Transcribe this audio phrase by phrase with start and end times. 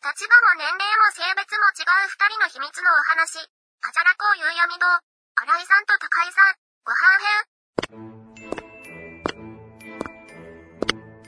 [0.00, 3.36] 立場も年齢も性別も違う二人の秘密のお話。
[3.84, 4.88] あじゃらこう夕闇堂。
[5.36, 6.56] 新井さんと高井さん、
[6.88, 7.20] ご飯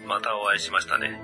[0.01, 0.09] 編。
[0.09, 1.21] またお会いしましたね。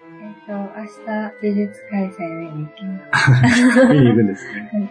[0.00, 3.12] えっと、明日、美術開催見に行きま
[3.52, 3.92] す。
[3.92, 4.88] 見に行くんですね。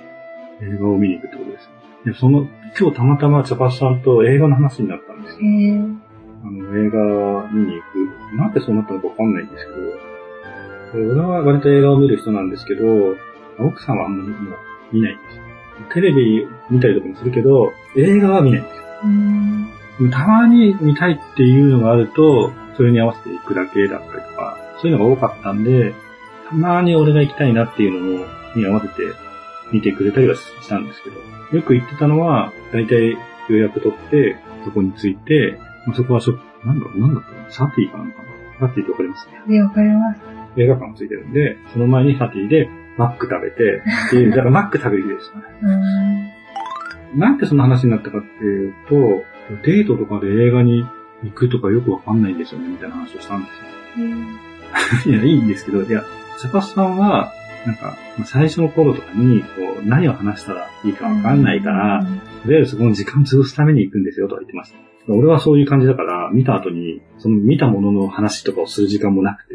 [0.61, 1.73] 映画を見に行くってことですね。
[2.05, 2.45] いや、その、
[2.79, 5.49] 今日たまたま茶髪さんと映画の話になったんですよ。
[6.45, 8.37] あの、映画見に行く。
[8.37, 10.10] なんでそうなったのかわかんないんですけど、
[10.93, 13.15] 俺は割と映画を見る人なんですけど、
[13.59, 14.57] 奥さんはあんまりもう
[14.91, 15.43] 見ないんですよ。
[15.93, 18.75] テレビ見たりとかもするけど、映画は見ないんです
[20.03, 20.09] よ。
[20.11, 25.93] たまに見たいっていうのがあると、それに合わせて行くだけだったりとか、そういうのが多かったんで、
[26.49, 29.13] たまに俺が行きたいなっていうのを、に合わせて
[29.71, 31.17] 見てくれたりはしたんですけど、
[31.55, 33.17] よく言ってたのは、大体
[33.49, 38.17] 予約取って、そこに着いて、まあそこはしょ、なんだろう、なんだったのサティかなのか
[38.61, 39.27] なサティってわかります？
[39.47, 40.40] で、わかります。
[40.57, 46.35] 映画館がついてるんで、その前にサティでマック食べて、っていう、 だからマック食べる日でしたね。
[47.15, 49.23] なんでその話になったかっていうと、
[49.63, 50.85] デートとかで映画に
[51.23, 53.49] 行くとかよくわかんないんですよね、みたいな話をしたんで
[55.05, 55.11] すよ。
[55.13, 56.03] いや、いいんですけど、いや、
[56.37, 57.33] サパスさんは、
[57.65, 64.90] なんか、まあ最初の頃とかに、こう、何を話したらいいかわかんないから、うんとりあえずそこの時間潰すために行くんですよとは言ってました。
[65.15, 69.53] 俺はそういう感じだから、見た後に、その見たものの話とかをする時間もなくて、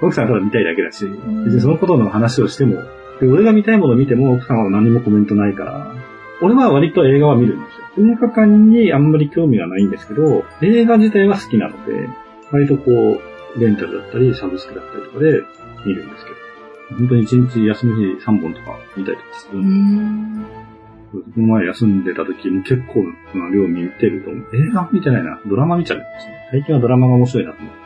[0.02, 1.44] 奥さんはただ見たいだけだし、ん。
[1.44, 2.82] 別にそのことの話をしても、
[3.20, 5.94] で俺が見たいものを見ても奥さんは何もコメントないから、
[6.42, 8.06] 俺は割と映画は見るんですよ。
[8.06, 12.08] 映画館にあんまり興味がないんですけど、映画自体は好きなので、
[12.50, 15.42] 割とこう、レンタルだったり、サブスクだったりとかで
[15.86, 19.62] 見るんですけど、本当に一日休み日3本とか見たりとかする
[21.22, 23.04] この前休んでた時も結構
[23.38, 24.56] な量見てると思う。
[24.56, 25.40] 映画見てないな。
[25.46, 26.48] ドラマ見ちゃうんですね。
[26.50, 27.78] 最近はドラマが面白いなと思って。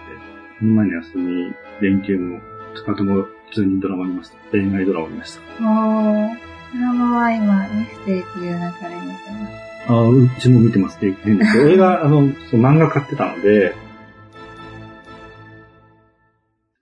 [0.60, 2.40] この前の休み、連休も、
[2.74, 4.36] 二日とも普通にドラマ見ました。
[4.50, 5.40] 恋愛ドラマ見ました。
[5.60, 6.48] おー。
[6.74, 9.68] ドラマは今、ミステリという流れにてます。
[9.88, 13.74] ああ、うちも見てますって言うんですけど、俺が、 あの、その漫画買ってたので、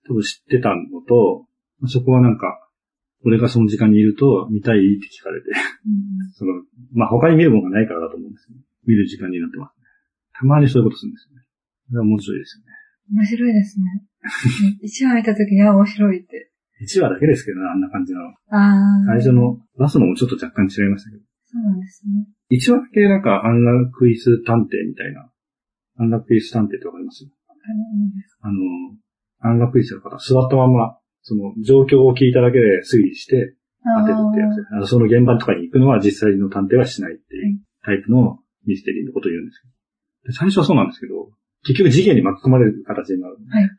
[0.09, 0.77] 多分知ってたの
[1.09, 1.47] と、
[1.87, 2.66] そこはなんか、
[3.25, 6.53] 俺がその時間にいると、見たいって聞かれて、うんその、
[6.93, 8.57] まあ、他に見るものがないからだと思うんですよ。
[8.87, 9.87] 見る時間になってますね。
[10.39, 11.43] たまにそういうことするんですよね。
[11.89, 12.73] それは面白いですよね。
[13.17, 13.85] 面白いですね。
[14.83, 16.53] 一話見たときには面白いって。
[16.83, 18.21] 1話だけですけどね、あんな感じの。
[18.51, 19.07] あー。
[19.07, 21.23] 最初の、出すのもちょっと若干違いましたけど。
[21.47, 22.29] そうなんですね。
[22.51, 25.31] 1話だけなんか、アンラクイス探偵みたいな。
[25.99, 27.27] アンラクイス探偵ってわかります？
[28.41, 28.59] あの、
[29.41, 34.67] アンラクイスの方、座ったまま、その、状況を聞いただけで推理して当てるってやつ。
[34.71, 39.75] あのその現場とかに行くのは実際の探偵はしないっていうタイプのミステリーのことを言うんですけど。
[40.31, 41.31] で最初はそうなんですけど、
[41.67, 43.37] 結局事件に巻き込まれる形になる。
[43.51, 43.71] はい。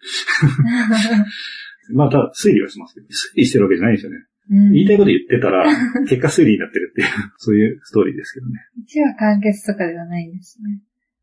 [1.96, 4.18] まあ、ただ推理はしますけど、推理してるわけじゃないんですよね。
[4.50, 5.68] うん言いたいこと言ってたら、
[6.08, 8.60] 結果推理になってるっていう、 そういうストーリーですけどね。
[8.80, 10.82] 一話完結とかではないんですね。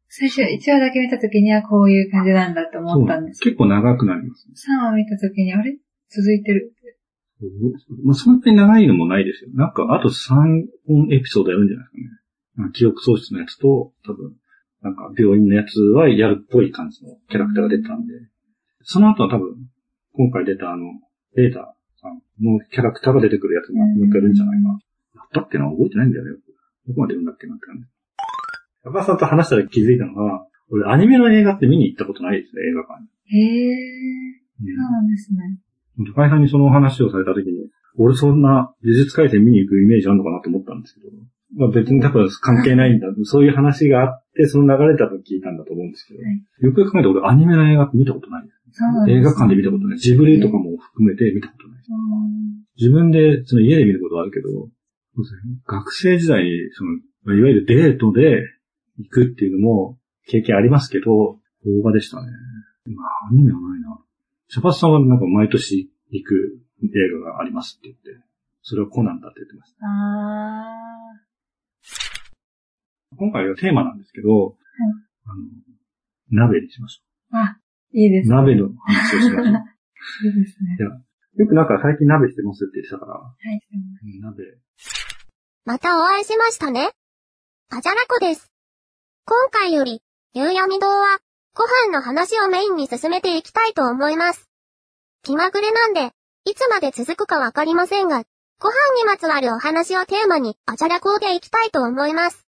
[0.09, 4.53] 最初、一話だけ見たときにはこういう感じなんだと思ったんですけ結構長くなりますね。
[4.53, 5.77] ど、三話見たときに、あれ？
[6.15, 6.73] 続いてる。
[8.05, 9.51] まあ、そんなに長いのもないですよ。
[9.55, 12.09] なんか、あと3本エピソードやるんじゃないですかね。
[12.57, 14.33] まあ記憶喪失のやつと、多分、
[14.83, 18.15] なんか、病院のやつはやるっぽい感じのキャラクターが出てたんで、
[18.83, 19.57] その後は多分、
[20.13, 20.85] 今回出たあの、
[21.35, 24.71] ベータさんのキャラクターが出てくるやつがもう一回やるんじゃないかな。
[24.71, 25.69] やったっけな？
[25.71, 26.31] 覚えてないんだよね。
[26.87, 27.85] どこまで言うんだっけなって感じ。
[28.85, 33.75] 山田さんと話したら気づいたのが、俺アニメの映画って見に行ったことないですね、映画館へー。
[34.61, 34.69] に。
[34.69, 35.59] そうなんですね。
[36.15, 41.07] 高井さんにその話をされた時に、俺そんな美術回転見に行くイメージあるのかなと思ったんですけど、
[41.57, 43.07] まあ別に多分関係ないんだ。
[43.23, 46.33] そういう話があって、その流れだと聞いたんだと思うんですけど、はい
[46.67, 48.45] よくよく考えて俺アニメの映画見たことない。
[49.07, 49.19] ね。
[49.19, 49.99] 映画館で見たことない。
[49.99, 51.79] ジブリとかも含めて見たことない。
[51.79, 56.91] うん自分でその家で見ることはあるけど、そうですね学生時代にその、
[57.23, 58.43] まあいわゆるデートで
[58.99, 62.29] 行くっていうのも経験ありますけど、動画でしたね。
[62.87, 63.84] まあ、アニメはないな。
[64.49, 66.89] シャパスさんはなんか毎年行く映
[67.25, 68.25] 画がありますって言って、
[68.63, 69.87] それはコナンだって言ってました。
[69.87, 70.85] あ
[73.17, 74.57] 今回はテーマなんですけど、
[75.27, 77.37] あの、鍋にしましー。
[77.37, 77.59] あ、
[77.93, 78.25] いいでょう。
[78.25, 78.37] すね。
[78.37, 79.55] 鍋の話をしましょう。
[80.27, 80.77] いいですね。
[81.37, 83.61] よくなんか最近鍋してますって言ってたから、はい。
[84.05, 84.45] うん鍋。
[85.65, 86.91] またお会いしましたね。
[87.71, 88.53] あじゃらこです。
[89.25, 90.03] 今回より、
[90.35, 91.19] 夕闇堂は、
[91.57, 94.51] ご飯の話をメインに進めていきたいと思います。
[95.23, 96.11] 気まぐれなんで、
[96.45, 98.25] いつまで続くかわかりませんが、
[98.61, 102.45] ご飯にまつわるお話をテーマに、あじゃらこうでいきたいと思います。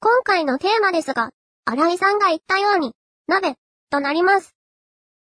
[0.00, 1.30] 今回のテーマですが、
[1.64, 2.94] 新井さんが言ったように、
[3.28, 3.54] 鍋、
[3.88, 4.56] となります。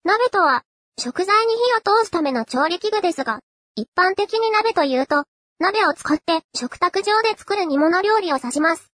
[0.04, 0.64] 鍋とは、
[1.00, 3.40] 食材に火を通すための調理器具ですが、
[3.76, 5.24] 一般的に鍋というと、
[5.58, 8.92] 鍋を使って食卓上で作る煮物料理を指します。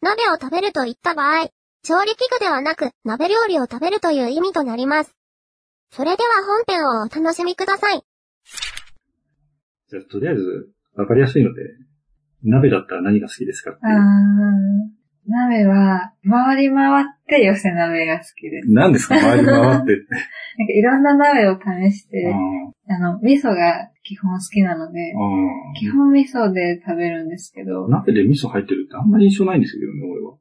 [0.00, 1.50] 鍋を食べるといった場合、
[1.84, 5.14] 調理器具ではなく鍋料理を食べるという意味となります。
[5.90, 8.02] それでは本編をお楽しみください。
[9.90, 11.60] じゃあ、とりあえず、わかりやすいので、
[12.42, 13.90] 鍋だったら何が好きですかってあ。
[15.28, 18.72] 鍋は、回り回って寄せ鍋が好きです。
[18.72, 19.92] 何ですか回り回ってって。
[20.56, 22.32] なんかいろんな鍋を試して、
[22.88, 30.38] ああの、味噌が基本好きなので、あ基本味噌で食べるんですけど、鍋で味噌入ってるってあんまり印象ないんですけどね、俺は。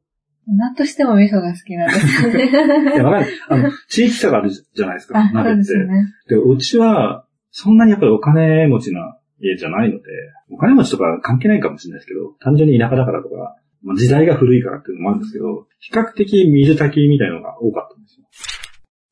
[0.47, 3.01] なんとしても味噌が好きなんですよ いや、ね。
[3.01, 3.29] わかんない。
[3.49, 5.55] あの、地域差があるじゃないですか、 あ、そ鍋って。
[5.55, 5.85] うですね。
[6.27, 10.03] で、うちは、そんなにやっぱりお金持ちな家じゃないので、
[10.49, 18.25] お金持ちとか関係ないかもしれないですけど、単純に田舎だからとか、まあ、時代が古いからっていうのもあるんですけど、比較的水炊きみたいなのが多かったんですよ。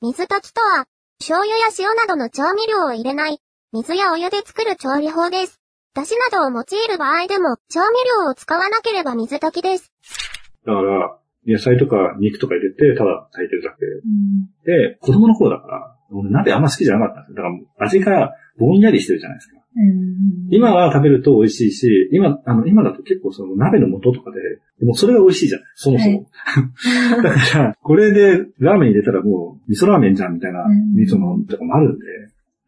[0.02, 0.86] 水炊きとは、
[1.20, 3.40] 醤油や塩などの調味料を入れない、
[3.74, 5.62] 水やお湯で作る調理法です。
[5.94, 7.86] 出汁などを用いる場合でも、調味
[8.24, 9.92] 料を使わなければ水炊きです。
[10.66, 11.18] だから、
[11.48, 17.36] 野菜とか肉とか入れて、ただ炊いてるだけうんで、子供の頃だから、俺鍋あんま好きじゃなかったんですよ。
[17.36, 17.50] だか
[17.80, 19.58] ら味がぼんやりしてるじゃないですか。
[19.78, 20.12] うん
[20.54, 26.28] 今は食べると美味しいし、今、あの、今だと結構その鍋の素とかで、もうそれが美味しいじゃないそもそも。
[27.24, 32.06] だから、これでラーメン入れたらもう味噌ラーメンじゃんみたいなうん味噌のとかもあるんで、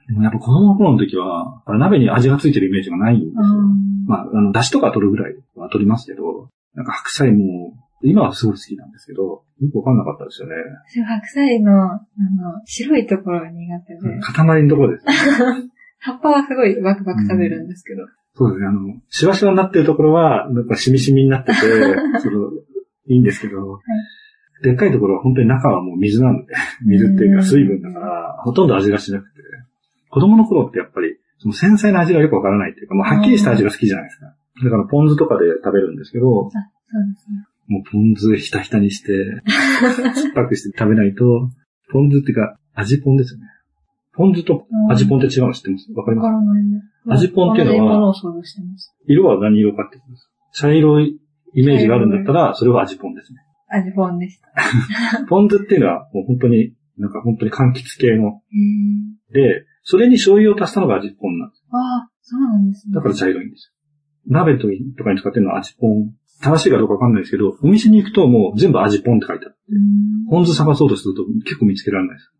[0.07, 3.41] でもやっぱ子供の頃の時は、鍋に味がついてるイメージがないんですよ。
[3.41, 7.73] うんまあ、あの、出汁とか取るぐらいは取りますけど、なんか白菜も、
[8.03, 10.55] 今はすごい好きなんですけど、よくわかんなかったですよね。
[11.05, 12.01] 白菜の、あの、
[12.65, 15.05] 白いところが苦手で、塊のところです。
[15.99, 18.05] 葉っぱはすごいバクバク食べるんですけど、
[18.35, 21.59] そうですね、あの、シワシワになってるところは、なんかしみしみになってて、
[22.19, 22.51] その、
[23.07, 23.79] いいんですけど、
[24.63, 26.53] でっかいところは本当に中はもう水なので、
[26.85, 29.41] 水っていうか水分だから、ほとんど味がしなくて、
[30.09, 34.33] 子供の頃ってやっぱり、その繊細な味がよくわからないっていうか、もうはっきりした味が好きじゃないですか。
[34.63, 37.45] だからポン酢とかで食べるんですけど、そうですね。
[37.67, 39.41] もうポン酢ひたひたにして、
[40.15, 41.23] 酸っぱくして食べないと、
[41.91, 43.45] ポン酢っていうか、味ポンですよね。
[44.15, 45.91] ポン酢と味ポンって違うの知ってます？
[45.93, 46.45] わかりわます？
[46.45, 46.81] からないね。
[47.07, 48.13] 味ポンっていうのは。
[49.07, 50.29] 色は何色かってことです。
[50.53, 51.19] 茶色い
[51.55, 53.39] イメージがあるんだったら、それは味ポンですね。
[53.69, 55.25] 味ポンでした。
[55.27, 58.41] ポン酢っていうのはもう本当に、なんか本当に柑橘系の。
[59.31, 61.63] で、それに醤油を足したのが味ポンなんです。
[61.71, 62.93] ああ、そうなんですね。
[62.93, 63.73] だから茶色いんです
[64.27, 64.31] よ。
[64.31, 64.67] 鍋と
[65.03, 66.13] かに使ってるのは味ポン。
[66.41, 69.55] 正しいかどうかわかんないですけど、お店に行くともう全部味ポンって書いてある。
[69.69, 72.31] うんポン酢探そうとすると結構見つけられないです。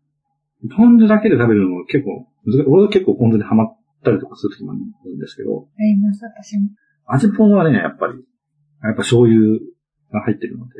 [0.76, 2.26] ポン酢だけで食べるのも結構
[2.66, 4.80] 俺は結構ポン酢でハマったりとかする時もある
[5.14, 6.70] んですけど、あります、私も。
[7.06, 8.14] 味ポンはね、やっぱり、
[8.82, 9.58] やっぱ醤油
[10.12, 10.74] が入ってるので、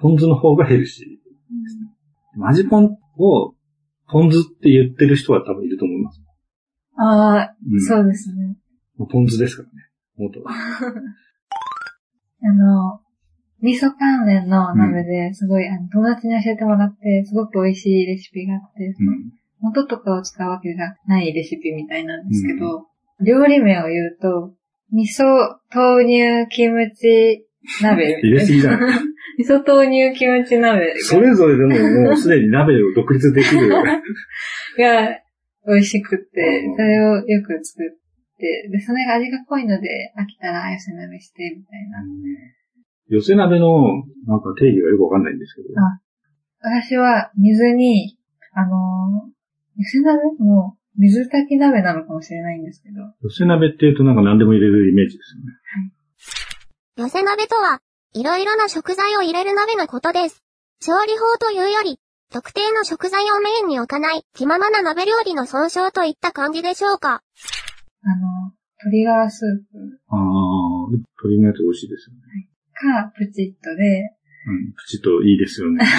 [0.00, 1.86] ポン酢の方がヘルシーですね。
[2.34, 3.54] でも味ポンを、
[4.08, 6.22] ポン酢って言ってる人は多分いると思います。
[6.98, 8.56] ああ、うん、そうですね。
[9.10, 9.74] ポン酢ですからね。
[10.16, 10.52] 元は。
[12.48, 13.00] あの、
[13.62, 19.32] 味噌関連の鍋ですごい、あの友達に教えてもらって、すごく美味しいレシピがあって、うん。
[19.60, 22.86] 元とかを使うわけじゃないレシピみたいなんですけど、
[23.24, 24.52] 料理名を言うと、
[24.92, 25.24] 味噌
[25.74, 27.44] 豆乳キムチ
[27.82, 28.20] 鍋。
[28.22, 29.00] 入れすぎじゃない？
[29.38, 33.68] 味噌豆乳キムチ鍋がそれぞれでももうすでに鍋を独立できる。
[34.78, 35.18] が
[35.66, 37.96] 美味しくてうん、それをよく作って、
[38.38, 41.98] で、それが味が濃いので、飽きたら寄せ鍋して、みたいな。
[43.08, 45.68] 寄せ鍋のなんか定義がよくわかんないんですけど。
[45.80, 46.00] あ
[46.60, 48.18] 私は水に、
[48.52, 49.36] あのー
[49.78, 55.52] 寄せ鍋も水炊き鍋なのかもしれないんですけど、寄せ鍋って言うとなんか何でも入れるイメージですよね。
[56.96, 57.80] 寄せ鍋とは、
[58.14, 60.42] いろいろな食材を入れる鍋のことです。
[60.80, 62.00] 調理法というより、
[62.32, 67.22] 特定の食材をメインに置かない気ままな鍋料理の総称といった感じでしょうか。
[68.06, 68.54] あの、
[68.86, 70.20] 鶏ガラスープああ、
[70.90, 72.22] 鶏のやつ美味しいですよね。
[72.72, 74.14] かプチッとで、
[74.46, 75.82] うん、プチッといいですよね。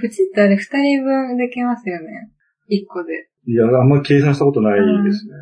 [0.00, 2.30] プチッとあれ二人分できますよね。
[2.68, 3.30] 一個で。
[3.46, 5.32] いや、あんまり計算したことないですね。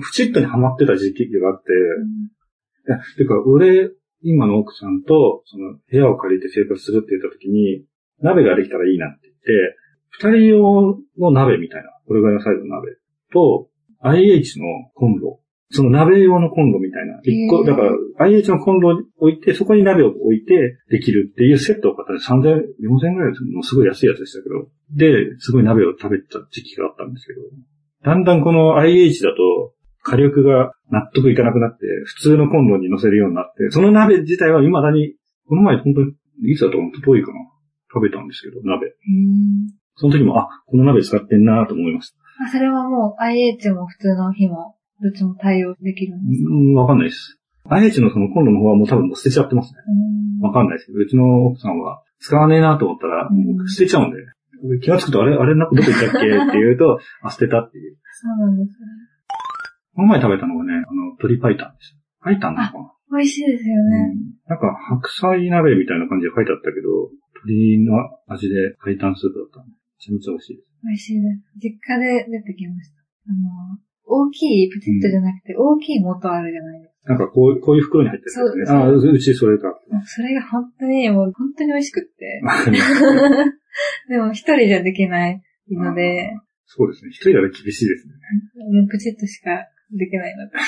[0.00, 3.90] プチッとにハマってた時期があって、いや、てか、俺、
[4.22, 7.84] 今の奥さんと、その、部屋を借りて生活するって言った時に、
[8.20, 9.76] 鍋ができたらいいなって言って、
[10.10, 12.96] 二人用の鍋みたいな、これぐらいのサイズの鍋
[13.32, 13.68] と、
[14.00, 15.40] IH のコンロ。
[15.70, 17.20] その鍋用のコンロみたいな。
[17.22, 17.92] 一個、だから、
[18.26, 24.68] IH のコンロを置いて、そこに鍋を置いてできるっていうセットを買ったら3000、4000ぐらいですもうすごい安いやつでしたけど。
[24.96, 27.40] で、すごい鍋を食べてた時期があったんですけど、
[28.04, 35.16] だんだんこの IH だと、火力が納得いかなくなって、普通のコンロに乗せるようになって、その鍋自体は未だに、
[35.48, 36.12] この前本当に、
[36.50, 36.92] いつだと思う？
[36.92, 37.40] と遠いかな？
[37.92, 38.94] 食べたんですけど、鍋。
[39.96, 42.16] その時も、あ、この鍋使ってんなと思いました。
[42.44, 46.50] あ、それはもう IH も普通の日も、どっちも対応できるんですか？
[46.50, 47.38] うん、わかんないです。
[47.68, 49.80] IH のそのコンロの方はもう多分もう捨てちゃってますね。
[49.88, 54.18] うんわかんないですけど、うちの奥さんは使わねえなと思ったら、うんもう捨てちゃうんで、
[54.80, 57.96] 気がつくとあれ、あれな、どこ行ったっけって言うと、 あ、捨てたっていう。
[58.12, 58.86] そうなんですね。
[59.94, 61.98] この前食べたのがね、あの、鶏白湯です。
[62.20, 62.92] 白湯なのかな？
[63.18, 63.96] 美味しいですよね。
[64.14, 67.10] うんなんか、白菜鍋みたいな感じで書いてあったけど、
[67.44, 67.92] 鶏の
[68.28, 69.66] 味で白湯スープだった
[69.98, 70.68] ちゃめちゃ美味しいです。
[70.82, 71.42] 美味しいです。
[71.58, 73.02] 実家で出てきました。
[73.28, 73.78] あの、
[74.08, 77.12] 大きいプチッとじゃなくて、大きい元あるじゃないですか。
[77.12, 78.78] なんかこう、こういう袋に入ってるんですね。
[78.78, 79.74] ああ、うちそれか。
[80.06, 82.40] それが本当に、もう本当に美味しくって。
[84.08, 86.32] でも一人じゃできないので、
[86.64, 87.10] そうですね。
[87.10, 88.14] 一人だと厳しいですね。
[88.72, 89.50] もうプチッとしか
[89.90, 90.52] できないので。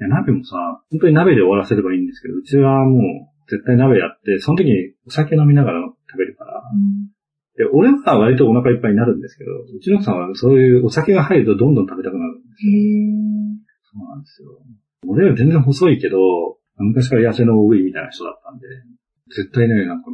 [0.00, 0.56] いや、鍋もさ、
[0.90, 6.62] 本当に鍋で終わらせればいいんですけど、うちはもう絶対鍋やって、その時にお酒飲みながら食べるから。
[7.58, 12.78] で、俺は割とお腹いっぱいになるんですけど、うちの奥さんはそういうお酒が入るとどんどん食べたくなるんですへよ。
[12.78, 13.68] ー。
[13.82, 14.48] そうなんですよ。
[15.08, 16.18] 俺は全然細いけど、
[16.76, 18.66] 昔から痩せの多いみたいな人だったんで、
[19.34, 20.10] 絶対ね、なんか、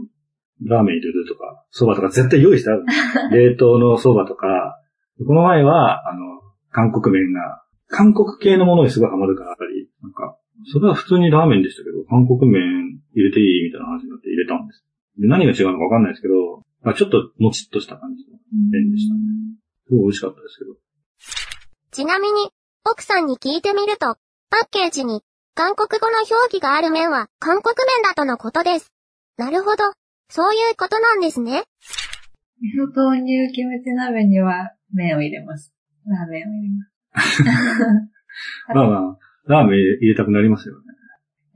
[0.64, 4.80] ラーメン入れるとか、蕎麦とか絶対用意してあるんですよ 冷凍の蕎麦とか、
[5.26, 10.38] この前は、あの、韓国麺が、韓国系のものにすごいハマるから、やっぱり、なんか、
[10.72, 14.84] それは普通にラーメンでしたけど、韓国麺入れていいみたいな話になって入れたんです。
[15.18, 18.38] で何が違うのかわかんないですけど、まあ、ちょっともちっとした感じの
[18.70, 19.20] 麺でしたね。
[19.88, 20.76] すごい美味しかったですけど。
[21.90, 22.50] ちなみに、
[22.84, 24.16] 奥さんに聞いてみると、
[24.50, 25.22] パッケージに、
[25.54, 28.92] 韓国語の表記がある麺は韓国麺だとのことです。
[29.38, 29.84] なるほど。
[30.28, 31.62] そういうことなんですね。
[32.60, 35.72] 味噌豆乳キムチ鍋には麺を入れます。
[36.06, 36.68] ラーメンを入れ
[37.12, 37.42] ます。
[38.74, 40.84] まあまあ、ラーメン入れたくなりますよね。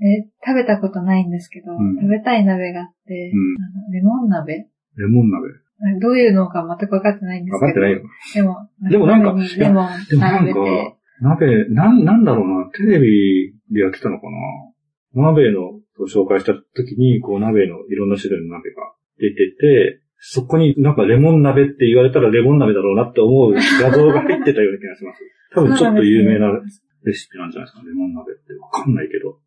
[0.00, 5.48] え食べたことないんですけど、うん食べたい鍋があって、うんあのレモン鍋レモン鍋。
[6.00, 7.66] どういうのか全く分かってないんですけど。
[7.66, 8.02] 分かってないよ。
[8.34, 14.26] でも、でもなんか鍋にレモンでもなんか鍋、なん、なんだろうな、テレビでやってたのか
[15.14, 25.22] な鍋のを紹介した時に、こう鍋のいろんな種類の鍋が出てて、そこになんかレモン鍋って言われたらレモン鍋だろうなって思う画像が入ってたような気がします。
[25.54, 26.50] 多分ちょっと有名な
[27.04, 28.52] レシピなんじゃないですか、レモン鍋って。
[28.54, 29.38] わかんないけど。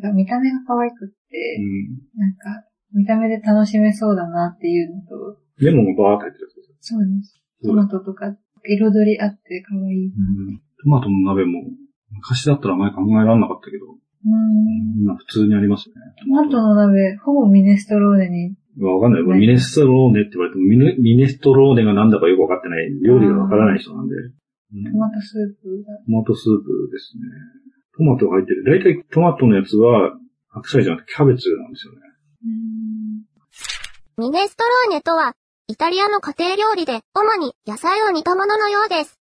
[0.00, 2.18] なんか見た目が可愛くっうて、ん。
[2.18, 2.64] なんか
[2.94, 7.36] 見た目で楽しめそうだなっていうのと、レモンがバーって入ってるやつですよそうです。
[7.36, 8.34] うんトマトとか
[8.64, 10.06] 彩りあって可愛い。
[10.06, 11.62] うんトマトの鍋も、
[12.10, 15.02] 昔だったら前考えられなかったけど、うん。
[15.02, 15.94] 今普通にありますね。
[16.22, 18.54] トマトの鍋、ほぼミネストローネに。
[18.80, 19.22] わかんない。
[19.22, 24.14] はいミネストローネって言われてもミネ、ミネストローネが何だかよくわかってない、料理がわからない人なんで。
[24.16, 24.32] うん
[24.72, 25.98] トマトスープが。
[26.06, 27.22] トマトスープですね。
[27.94, 28.64] トマトが入ってる。
[28.64, 30.16] だいたいトマトのやつは、
[30.48, 32.00] 白菜じゃなくてキャベツなんですよね。
[34.16, 35.34] ミネストローネとは、
[35.68, 39.20] イタリアの家庭料理で、主に野菜を煮たもののようです。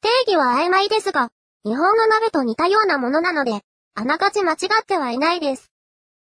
[0.00, 1.30] 定義は曖昧ですが、
[1.64, 3.60] 日本の鍋と似たようなものなので、
[3.94, 5.70] あながち間違ってはいないです。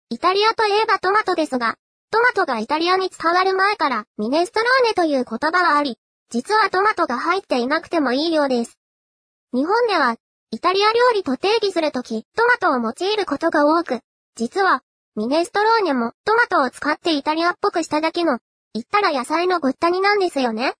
[0.09, 1.77] イタリアといえばトマトですが、
[2.11, 5.97] トマトがイタリアに伝わる前からミネストローネという言葉があり、
[6.29, 8.79] 実はトマトが入っていなくてもいいようです。
[9.53, 10.15] 日本では、
[10.51, 13.99] イタリア料理と定義するとき、トマトを用いることが多く、
[14.35, 14.83] 実は、
[15.17, 18.39] ミネストローネもトマトを使ってイタリアっぽくしただけの、
[18.73, 20.73] 言ったら野菜のごったになんですよね。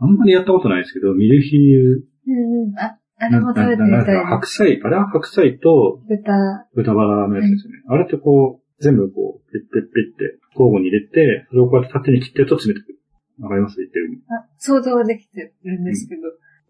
[0.00, 2.78] あんまりやったことないですけど、ミルフィーユ、うんうん。
[2.78, 4.24] あ、あれも食べてみたい。
[4.24, 6.32] 白菜、あれは白菜と豚。
[6.74, 7.82] 豚バラのやつですよね。
[7.88, 12.98] あれってこう、全部こう、ペッペッペッって交互に入れて、それをこうやって縦に切ってると詰めてくる。
[13.44, 13.76] わかります？
[13.76, 14.22] 言ってる意味。
[14.32, 16.22] あ、想像はできてるんですけど。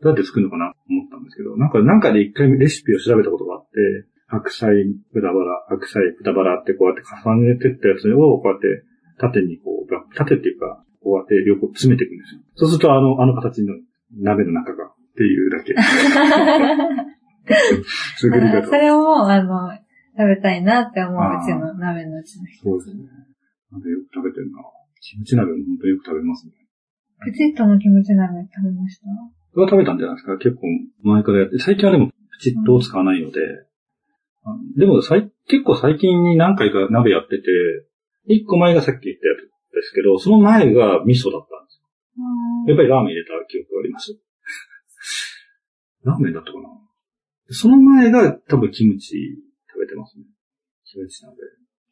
[0.03, 0.75] どうやって作るのかな？
[0.75, 4.69] と思ったんですけど、なんか、なんかで一回レシピを調べたことがあって、白菜、
[5.13, 8.85] 豚バラ、白菜、豚バラってこうやって重ねてったやつを、こうやって
[9.19, 12.41] 縦にこう、縦っていうか、こうやって両方詰めていくんですよ。
[12.55, 13.75] そうするとあの、あの形の
[14.21, 15.75] 鍋の中がっていうだけ。
[18.19, 18.73] 作り方そ。
[18.73, 19.73] れも、あの、
[20.17, 22.63] 食べたいなって思ううちの鍋のうちの一つ。
[22.63, 23.05] そうですね。
[23.73, 24.59] 鍋よく食べてるな。
[25.01, 26.53] キムチ鍋も本当によく食べますね。
[27.25, 29.61] プチッとのキムチ鍋食べました？
[29.61, 30.67] は食べたんじゃないですか結構
[31.03, 31.59] 前からやって。
[31.59, 33.39] 最近はでもプチッとを使わないので。
[33.41, 33.68] あの
[34.77, 37.45] でもさい結構最近に何回か鍋やってて、
[38.27, 41.85] 一個前がさっき言ったやつですけど、その前が味噌だったんですよ。
[42.69, 44.17] やっぱりラーメン入れた記憶があります。
[46.05, 46.69] ラーメンだったかな
[47.51, 49.17] その前が多分キムチ
[49.73, 50.25] 食べてますね。
[50.85, 51.37] キムチ鍋。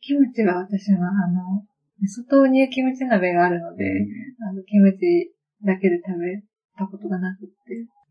[0.00, 1.64] キムチは私のあの、
[2.00, 3.84] 味噌豆乳キムチ鍋があるので、
[4.48, 5.32] あの、キムチ
[5.64, 6.42] だけで食べ
[6.76, 7.54] たことがなくって。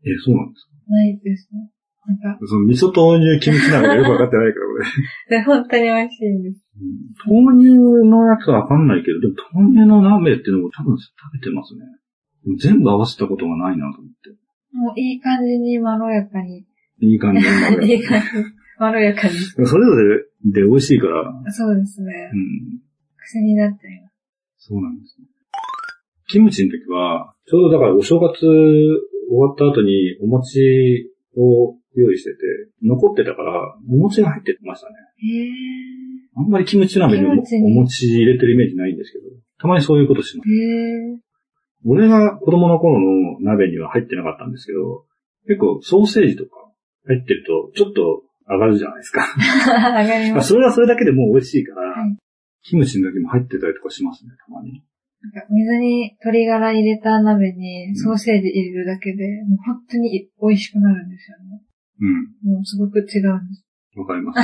[0.04, 0.90] え、そうなんですか？
[0.90, 1.70] ないですね。
[2.06, 4.84] なんか、その味噌豆乳キムチ鍋がよくわかってないから、俺。
[5.38, 6.62] で、本当に美味しいんです。
[6.78, 11.80] うん豆乳のやつはわかんないけど、でも豆乳の鍋っていうのも多分食べてますね。
[12.58, 14.30] 全部合わせたことがないなと思って。
[14.72, 16.66] もういい感じにまろやかに。
[17.00, 17.86] いい感じの鍋。
[17.88, 18.26] いい感じ。
[18.78, 19.34] まろやかに。
[19.34, 22.36] それぞれで美味しいから、そうですねう。
[22.36, 22.80] ん。
[23.16, 24.68] 癖になっちゃいます。
[24.68, 25.26] そうなんですね。
[26.28, 28.50] キムチの時は、ちょうどだからお正月終
[29.38, 32.36] わった後にお餅を用意してて、
[32.82, 34.94] 残ってたから、お餅が入ってましたね。
[35.18, 35.48] へえ。
[36.36, 37.34] あんまりキムチ鍋にお
[37.68, 39.24] 餅入れてるイメージないんですけど、
[39.58, 40.50] たまにそういうことします。
[40.50, 41.18] へえ。
[41.84, 45.04] 俺が子供の頃の鍋には入ってなかったんですけど、
[45.46, 46.50] 結構ソーセージとか
[47.06, 49.26] 入ってると、ちょっと上がるじゃないですか。
[49.36, 50.48] 上がりまあます。
[50.48, 52.16] それはそれだけでもう美味しいから、はい
[52.68, 54.82] キムチの時も入ってたりとかしますね、たまに。
[55.50, 61.62] 水に鶏ガラ入れた鍋にソーセージ入れるだけで、もう本当に美味しくなるんですよね。
[62.00, 62.52] うん。
[62.54, 63.66] もうすごく違うんです。
[63.96, 64.38] わかります。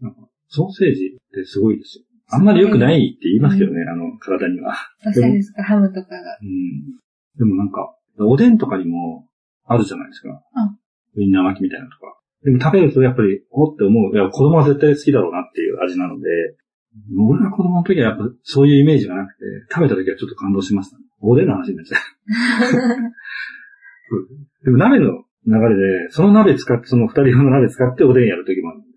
[0.00, 2.04] なんかソーセージってすごいですよ。
[2.30, 4.74] あんまり良くないって言いますけどね、あの、体には。
[5.02, 6.38] ソーセージですかハムとかが。
[6.40, 7.38] うん。
[7.38, 9.26] でもなんか、おでんとかにも
[9.64, 10.42] あるじゃないですか。
[11.16, 12.18] ウインナー巻きみたいなのとか。
[12.44, 14.14] でも食べるとやっぱり、おって思う。
[14.14, 16.28] いや、子供は絶対好きだろうなっていう味なので、
[17.18, 21.04] 俺が子供の時はやっぱそういうイメージがなくて、食べた時はちょっと感動しました、ね。
[21.20, 22.00] おでんの話になっちゃう。
[24.64, 28.88] でも鍋の流れで、その鍋使って、その二人用の鍋使っておでんやる時もあるんで。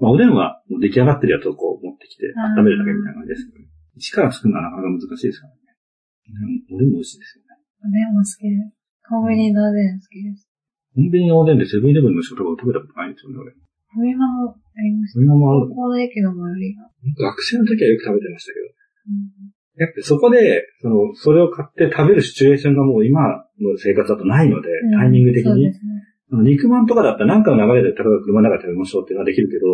[0.00, 2.26] まあ、おでんはもう出来上がってるやつをこう持ってきて
[2.58, 3.64] 温めるだけみたいな感じですけど、
[3.96, 5.60] 一から作るのはなかなか難しいですからね。
[6.26, 7.54] でもおでんも美味しいですよね。
[7.78, 8.84] おでんも好きです。
[9.08, 10.48] コンビニのおでん好きです。
[10.94, 13.54] コンビニのおでんでセブンイレブンの人とか食べたことないんですよね、俺。
[13.94, 15.74] ファミマもありましそれもあるた。
[15.74, 17.30] 高校の駅の最寄りが。
[17.30, 18.66] 学生の時はよく食べてましたけど。
[18.66, 25.50] うんやっぱそこで、その、それを買って食べるシチュエーションがもう今の生活だとないので、タイミング的に。
[25.50, 25.90] そうですね。
[26.30, 29.66] あの肉まんとかだったら何かの流れで、例えば車の中で食べましょうっていうのはできるけど、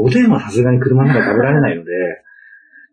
[0.00, 1.92] おでんはさすがに車の中で食べられないので、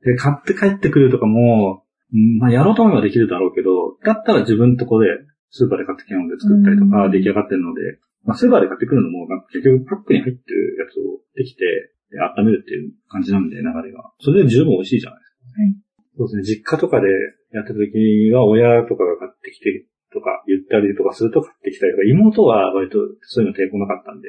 [0.04, 1.84] で、買って帰ってくるとかも、
[2.14, 5.08] うんまあやろうと思えばできるだろうけど、だったら自分のとこで
[5.50, 7.82] スーパーで買ってきたので作ったりとか、うん出来上がってるので、
[8.26, 11.66] まあスーパーで買ってくるのも、結局パックに入ってるやつをできて、
[12.10, 14.12] で温めるっていう感じなんで、流れが。
[14.20, 15.62] それで十分美味しいじゃないですか。
[15.62, 15.76] はい。
[16.18, 16.44] そうですね。
[16.44, 17.08] 実家とかで
[17.54, 24.28] やってた時は、親とかが買ってきてとか言ったりとかすると買ってきたりとか、妹は割とそういうの抵抗なかったんで、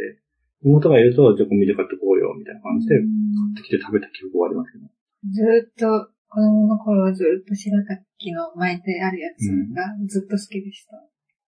[0.67, 4.91] 妹が言うと、じゃあコンビニで買ってこうよ、みたいな感じで買ってきて食べた記憶はありますけど。
[5.31, 10.99] ずーっと、子供の頃はずーっと白滝の巻いてあるやつがずっと好きでした。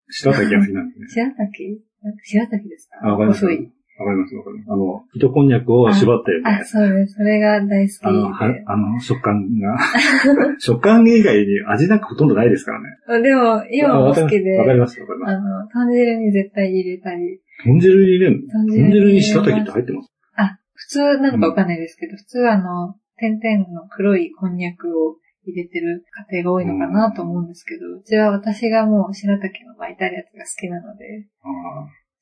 [0.09, 1.07] 白滝が好きなんですね。
[1.07, 1.79] 白滝？
[2.23, 2.99] 白滝ですか？
[3.03, 3.45] あ、わかります。
[3.45, 3.71] 細い。
[3.97, 4.71] わかります、わかります。
[4.71, 6.65] あの、糸こんにゃくを縛ったよねあ、。
[6.65, 7.13] そうです。
[7.15, 8.63] それが大好きあの、はで。
[8.67, 9.77] あの、食感が。
[10.59, 12.89] 食感以外に味なんかほとんどないですからね。
[13.07, 15.35] あでも、今も好きで、わかります、わかります。
[15.35, 18.47] あの、豚汁に絶対入れたり、豚汁に入れるの？
[18.47, 20.11] 豚豚汁に白滝って入ってます？
[20.35, 25.15] あ、普通なんかわかんないですけど、普通はあの、点々の黒いこんにゃくを
[25.45, 31.47] 入れてる家庭が多いのかなと思うんですけど、うちは私がもう白滝の巻いてあるやつが好きなので、あ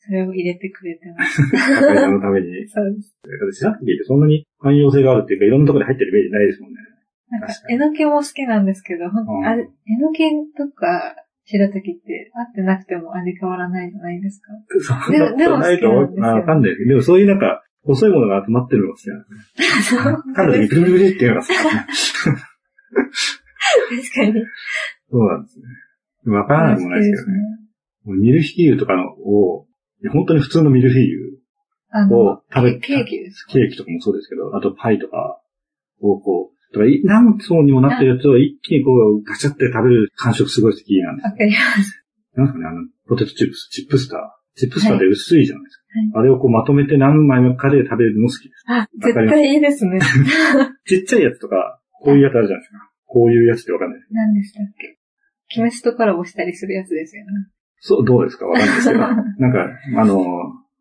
[0.05, 1.41] それを入れてくれてます。
[1.55, 1.77] あ。
[1.77, 2.67] 赤いのために。
[2.67, 3.15] そうです。
[3.59, 6.77] 白滝ってそんなに汎用性があるっていうか、いろんなところで入ってるイメージないですもんね。
[7.29, 10.23] なんかえのきも好きなんですけど、あれえのき
[10.57, 14.51] とか白滝って合ってなくても味変わらないじゃないですか。
[14.79, 16.87] そうでもでも好きなんですよあわかんない。
[16.87, 19.25] でもそういうなんか、細いものが集まってるのが好きなんで
[19.83, 20.01] すね。
[20.03, 22.35] そう噛んだ時にブルブルっていうのが好きですね。
[22.93, 24.45] 確かに。
[25.11, 26.33] そうなんですね。
[26.33, 27.43] わからないもんないですけどね。
[28.05, 29.65] もうミルフィーユとかのを、
[30.11, 31.39] 本当に普通のミルフィーユ
[32.11, 33.53] を、食べケーキですか？
[33.53, 35.39] ケーキとかもそうですけど、あとパイとか
[36.01, 42.03] をこう、とかい何層にもなってるやつを一気にこうガチャって食べる感触すごい好きなんですわかります。
[42.35, 44.19] なんですかね、あの、ポテトチップス、チップスター。
[44.55, 45.83] チップスターで薄いじゃないですか。
[45.83, 45.83] はい
[46.15, 48.63] あれをこうまとめて何枚かで食べるの好きです。
[48.67, 49.99] あ、わ絶対いいですね。
[50.87, 52.79] ちっちゃいやつとか、こういうやつあるじゃないですか。
[53.07, 53.99] こういうやつってわかんない。
[54.11, 54.97] 何でしたっけ？
[55.49, 57.31] キムチとコラボしたりするやつですよね。
[57.79, 58.45] そう、どうですか？
[58.47, 58.99] わかんないですけど。
[59.07, 59.21] なんか、
[60.01, 60.17] あの、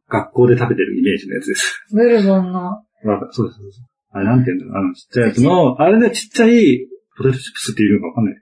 [0.09, 1.85] 学校で食べてるイメージのやつです。
[1.93, 2.83] ブルボンの、
[3.31, 3.83] そうです、そうです。
[4.11, 4.77] あれなんていうの？
[4.77, 8.41] あの、ちっちゃいやつの、あれでちっちゃいポテトチップスっていうのかわかんないけ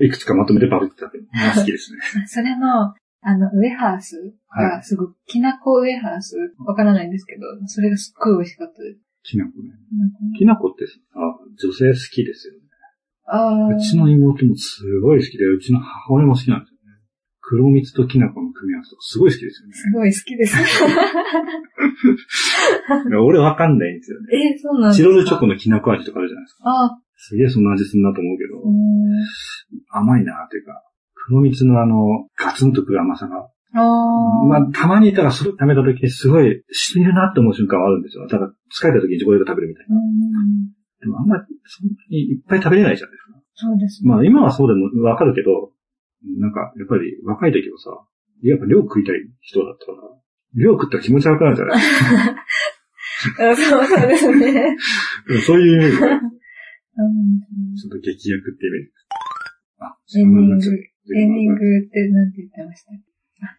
[0.00, 1.98] ど、いくつかまとめてバブって食べる好きですね。
[2.26, 6.36] それの、あの、ウエハースがすごい、きなこウエハース？
[6.64, 9.00] わからないんですけど、それがすっごい美味しかったです。
[9.28, 9.70] きなこね。
[10.38, 10.92] きなこってさ、
[11.60, 12.60] 女性好きですよね。
[13.26, 13.68] ああ。
[13.76, 16.78] うちの妹もすごい好きで、うちの母親も好きなんですよね。
[17.40, 19.74] 黒蜜ときな粉の組み合わせとかすごい好きですよね。
[19.74, 20.56] すごい好きです。
[23.24, 24.26] 俺わかんないんですよね。
[24.54, 25.04] え、そうなんですか？
[25.04, 26.62] チロルチョコのきなこ味とかあるじゃないですか。
[26.66, 28.74] あすげえそんな味するなと思うけどう、ん。
[29.90, 30.82] 甘いなっていうか、
[31.14, 33.48] 黒蜜のあの、ガツンとくる甘さが。
[33.74, 34.44] ああ。
[34.46, 38.26] まあ、たまにいたらそれ食べた時にすごい、しみるなって思う瞬間はあるんですよ。
[38.28, 39.96] ただ、疲れた時にチョコレート食べるみたいな。
[39.96, 40.78] うん。
[41.00, 43.38] でもあんまりそんなにいっぱい食べれないじゃないですか。
[43.54, 44.10] そうですね。
[44.10, 45.72] まあ今はそうでもわかるけど、
[46.38, 47.90] なんかやっぱり若い時はさ、
[48.42, 49.98] やっぱ量食いたい人だったから、
[50.54, 51.82] 量食ったら気持ち悪くなるじゃない
[53.50, 54.76] あ そうそうですね。
[55.44, 58.90] そういうイメージちょっと激薬ってイメージ。
[59.78, 60.66] あ、エンディング、
[61.14, 63.07] エンディングって何て言ってましたあ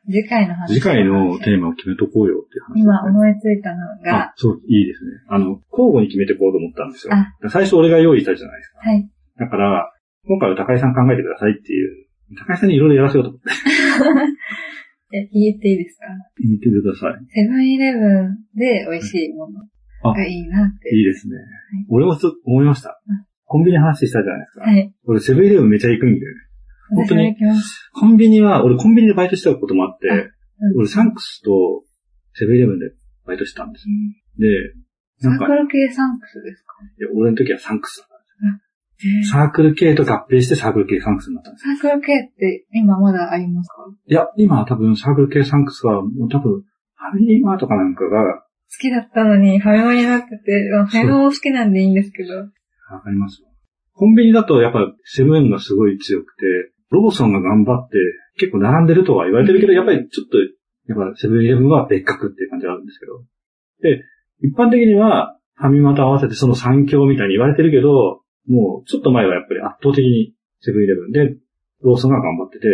[0.06, 0.74] 次回の話。
[0.74, 5.12] 次回のテーマを決めとこうよっていう話、今思いついたのがあ、、そう、いいですね。
[5.30, 7.28] あの、交互に決めていこうと思ったんですよあ。
[7.50, 8.80] 最初俺が用意したじゃないですか。
[8.80, 9.10] はい。
[9.38, 9.92] だから、
[10.28, 12.06] 今回は高井さん考えてくださいっていう、
[12.48, 13.50] 高井さんにいろいろやらせようと思って。
[15.18, 16.06] え、言っていいですか？
[16.38, 17.26] 言ってください。
[17.34, 20.96] セブンイレブンで美味しいものがいいなって。
[20.96, 21.36] いいですね。
[21.90, 23.26] 俺もちょっと思いましたうん。
[23.46, 24.66] コンビニの話したじゃないですか。
[24.66, 24.94] はい。
[25.06, 26.42] 俺セブンイレブンめちゃ行くんだよね。
[26.96, 27.36] 本当に。
[27.94, 30.78] コンビニは、俺コンビニでバイトしてたこともあって、うん。
[30.80, 31.84] 俺サンクスと
[32.34, 32.92] セブンイレブンで
[33.26, 33.94] バイトしてたんですよ。
[34.38, 34.74] で、
[35.22, 36.74] サーなんか、サークル Kサンクスですか？
[36.98, 38.20] や俺の時はサンクスだったん
[39.02, 41.76] えーですサークル Kと合併してサークル Kサンクスになったんですよ。
[41.78, 43.76] サークル Kって今まだありますか？
[43.84, 48.44] 好いや、今は多分サークル Kサンクスは、もう多分、ファミリーマートかなんかが、
[48.80, 52.36] きだったのにファミマになってて、まあファミマも好きなんでいいんですけど。
[52.36, 53.42] わかります
[53.94, 56.46] コンビニだとやっぱセブンがすごい強くて、
[56.90, 57.98] ローソンが頑張って
[58.38, 60.38] 結構並んでるとは言われてるけど、やっぱりちょっと、
[60.88, 63.24] やっぱセブンイレブンは別格っていう感じがあるんですけど。
[63.82, 64.04] で、
[64.42, 71.38] 一般的にはファミマと合わせてその三強みたいに言われてるけど、もうちょっと前はやっぱり圧倒的にセブンイレブンで、
[71.82, 72.68] ローソンが頑張ってて、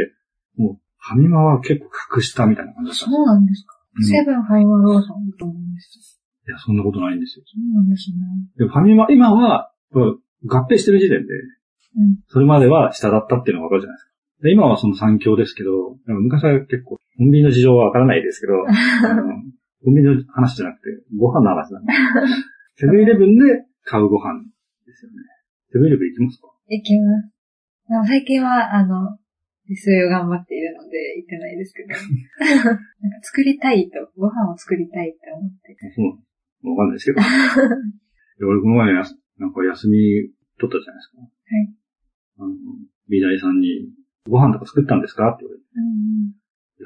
[0.55, 3.05] もうファミマは結構格下みたいな感じだった。
[3.05, 6.21] そうなんですか、うんセブン、ファイマ、ローソンと思うんです。
[6.47, 7.45] いや、そんなことないんですよ。
[7.45, 8.17] そうなんですね。
[8.57, 11.41] で、ファミマ、今は、うん合併してる時点で、うん。
[12.27, 14.11] それまでは下だったっていうのがわかるじゃないですか。
[14.43, 19.23] で今はその三強ですけど、昔は結構、コンビニの事情はわからないですけど、あ の
[19.83, 21.93] コンビニの話じゃなくて、ご飯の話なんで。
[22.75, 24.43] セブンイレブンで買うご飯
[24.85, 25.17] ですよね。
[25.71, 26.47] セブンイレブン行きますか？
[26.67, 27.31] 行きます。
[27.87, 29.17] でも最近は、あの、
[29.69, 31.89] 自炊を頑張っているので行ってないですけど。
[31.95, 32.79] なんか
[33.21, 35.77] 作りたいと、ご飯を作りたいって思って。
[35.95, 37.21] そうわかんないですけど。
[38.39, 39.99] で俺この前なんか休み
[40.59, 41.21] 取ったじゃないですか。
[41.21, 41.27] は
[41.61, 41.73] い。
[42.39, 42.49] あの、
[43.09, 43.89] 美大さんに、
[44.29, 45.29] ご飯とか作ったんですか？
[45.31, 45.65] って言われて。
[45.77, 46.33] うん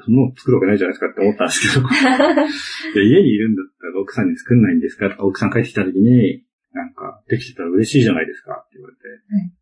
[0.02, 1.82] そんなの作るわけないじゃないですかって思ったんですけど。
[3.02, 5.10] 家にいるんだったら奥さんに作んないんですか？
[5.10, 8.54] とか、奥さん帰ってきた時に、なんか、できてたら嬉しいじゃないですか？
[8.54, 9.08] って言われて。
[9.08, 9.52] はい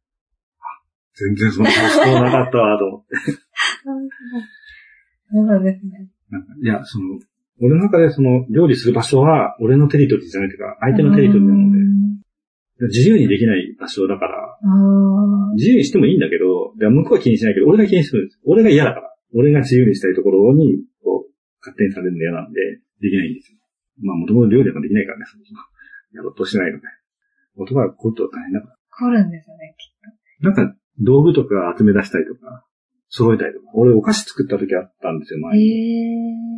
[0.61, 0.65] あ
[1.15, 3.17] 全然そんな発想なかったわ、と思って。
[5.33, 6.09] そうですね。
[6.31, 7.19] なんかいや、その、
[7.61, 11.79] 俺の中でその、料理する場所は、俺のテリトリーじゃないというか、相手のテリトリーなので、
[12.87, 14.59] 自由にできない場所だから、
[15.57, 18.41] 自由にしてもいいんだけど、で向こうは気にしないけど、俺が気にするんです。
[18.45, 19.15] 俺が嫌だから。
[19.35, 22.61] 俺が自由にしたいところに、こう、勝手にされるの嫌なんで、
[23.01, 23.59] できないんですよ。
[24.01, 25.61] まあ、もともと料理なんかできないからね、そもそも
[26.15, 26.87] やろうとしないので。
[27.57, 28.77] 男はこういうと大変だから。
[28.91, 29.99] 凝るんですよね、きっ
[30.41, 32.65] なんか、道具とか集め出したりとか、
[33.09, 33.67] 揃えたりとか。
[33.75, 35.47] 俺お菓子作った時あったんですよ、と。
[35.49, 35.65] 前に。
[35.65, 36.49] へ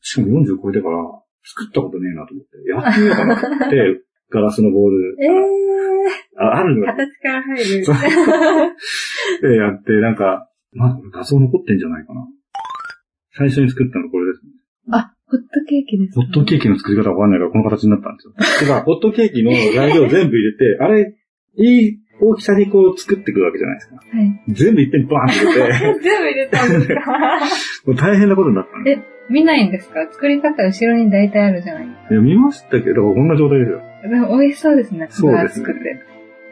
[0.00, 0.96] しかも40超えてから、
[1.44, 3.34] 作ったことねえなと思って、やってみようかな
[3.66, 5.26] って、 ガラスのボール、え。
[5.26, 5.28] え
[6.38, 7.84] ああるの形から入る。
[7.84, 7.96] そう
[9.42, 12.26] でやって、なんか、まあ、画像残ってんじゃないかな。
[13.36, 14.52] 最初に作ったのこれですね。
[14.90, 18.34] あ、ホットケーキですホットケーキの作り方わかんないからこの形になったんですよ。
[18.66, 21.14] だから、ホットケーキの材料全部入れて、あれ、
[21.56, 23.96] いい大きさにこう作っていくわけじゃないですか。
[23.96, 24.42] はい。
[24.48, 26.94] 全部いっぺんにバーンって入れて、 全部入れたんですか
[27.86, 29.04] もう大変なことになったんですよ。
[29.28, 30.06] 見ないんですか？
[30.10, 32.14] 作り方後ろに大体あるじゃないですか。
[32.14, 33.80] いや見ましたけど、こんな状態ですよ。
[34.02, 35.06] でも美味しそうですね。
[35.10, 36.00] そうですね分厚くて。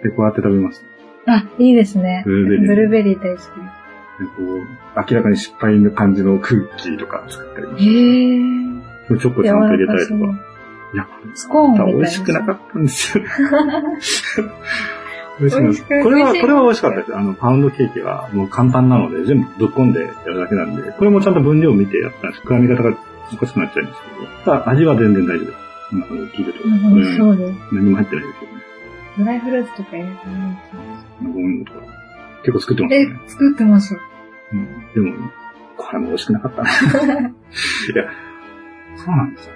[0.03, 0.81] で、こうやって食べまし
[1.27, 1.33] た。
[1.33, 2.23] あ、いいですね。
[2.25, 4.59] ブルーベリーブルーベリー大好きでこう、
[5.11, 7.85] 明らかに失敗の感じのクッキーとか作ったり、です。
[7.85, 9.19] へー。
[9.19, 10.41] チョコちゃんと入れたりとかか。
[10.93, 13.25] いや、こスコーン美味しくなかったんですよ。
[15.41, 17.17] 美味しくな美味しくこれは、これは美味しかったです。
[17.17, 22.43] あの、パウンドケーキはもう簡単なので、全部ぶっ込んでやるだけなんで、これもちゃんと分量を見てやったんです。
[22.43, 22.97] 膨らみ方が
[23.33, 25.71] おかしくなっちゃうんですけど、ただ味は全然大丈夫です。
[25.93, 26.63] なんか聞いてると。
[27.17, 27.59] そうです。
[27.73, 28.61] 何も入ってないですよね。
[29.19, 30.59] ドライフルーツとか入れてない
[31.19, 32.01] こういうのとか。
[32.43, 33.99] 結構作ってますね。、作ってます。
[34.53, 35.31] うんでも、
[35.77, 36.71] これも美味しくなかったな。
[36.71, 37.33] いや、
[38.97, 39.55] そうなんですよ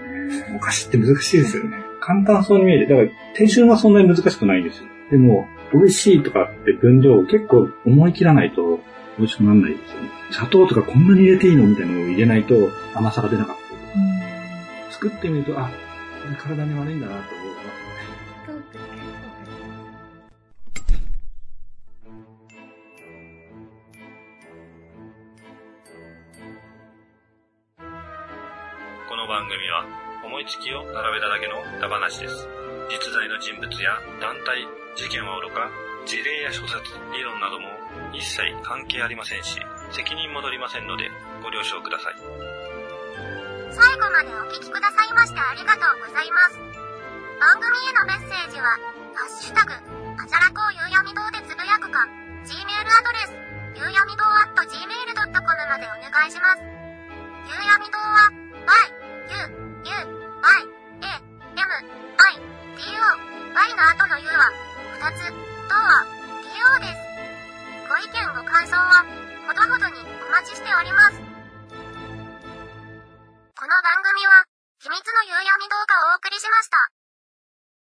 [0.50, 0.56] ね。
[0.56, 1.76] お菓子って難しいですよね。
[2.00, 4.84] 簡単そうに見えて、だから手順はそんなに難しくないんですよ。
[5.10, 8.78] でも、美味しいとかって分量を結構思い切らないと
[9.18, 10.10] 美味しくならないですよね。
[10.30, 12.54] 砂糖とかこんなに入れていいのみたいなのを入れないと
[12.94, 15.72] 甘さが出なかったり作ってみると、あ、こ
[16.30, 17.54] れ体に悪いんだなと思う。
[29.08, 29.84] この番組は
[30.24, 32.48] 思いつきを並べただけの歌話です。
[32.90, 35.70] 実在の人物や団体、事件はおろか、
[36.06, 37.66] 事例や諸説、理論なども
[38.12, 39.58] 一切関係ありませんし、
[39.90, 41.10] 責任も取りませんので、
[41.42, 42.14] ご了承ください。
[43.74, 46.62] 最後までお聞きくださいましてありがとうございます。
[47.42, 48.78] 番組へのメッセージは、
[49.18, 52.06] ハッシュタグ、あじゃらこうゆうやみ堂でつぶやくか、
[52.46, 53.34] Gmail アドレス、
[53.74, 56.62] ゆうやみ堂 at gmail.com までお願いします。
[57.50, 58.94] ゆうやみ堂は、y,
[59.26, 59.50] u,
[59.82, 60.70] u, y,
[61.02, 61.18] a,
[61.58, 61.66] m,
[62.14, 62.38] i,
[62.78, 63.10] d, o,
[63.58, 64.73] y の後の u は、
[65.04, 66.00] 二つ、堂は、
[66.40, 66.96] 利用です。
[67.92, 69.04] ご意見ご感想は、
[69.46, 71.20] ほどほどにお待ちしております。
[73.52, 74.48] この番組は、
[74.80, 76.93] 秘密の夕闇動画をお送りしました。